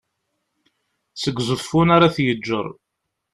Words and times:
seg 1.21 1.37
uẓeffun 1.39 1.93
ar 1.95 2.01
at 2.07 2.15
yeğğer 2.23 2.65